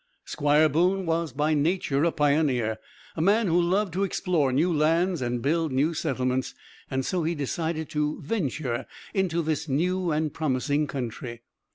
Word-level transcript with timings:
Squire 0.25 0.67
Boone 0.67 1.05
was 1.05 1.31
by 1.31 1.53
nature 1.53 2.03
a 2.05 2.11
pioneer, 2.11 2.79
a 3.15 3.21
man 3.21 3.45
who 3.45 3.61
loved 3.61 3.93
to 3.93 4.03
explore 4.03 4.51
new 4.51 4.73
lands 4.73 5.21
and 5.21 5.43
build 5.43 5.71
new 5.71 5.93
settlements, 5.93 6.55
and 6.89 7.05
so 7.05 7.21
he 7.21 7.35
decided 7.35 7.87
to 7.89 8.19
venture 8.23 8.87
into 9.13 9.43
this 9.43 9.69
new 9.69 10.09
and 10.11 10.33
promising 10.33 10.87
country. 10.87 11.43